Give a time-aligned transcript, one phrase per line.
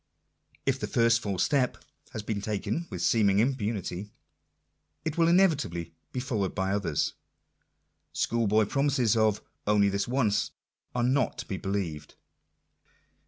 [0.65, 1.77] If the first false step
[2.09, 4.09] has been taken with seeming impunity,
[5.05, 7.13] it will inevitably be followed by others.
[8.11, 10.49] School boy promises of—" only this once"
[10.95, 12.15] are not to be believed.